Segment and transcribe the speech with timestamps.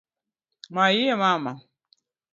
[0.73, 1.53] Mayie Mama!